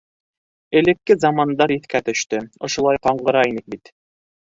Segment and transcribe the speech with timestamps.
[0.81, 3.97] Элекке замандар иҫкә төштө: ошолай ҡаңғыра инек бит.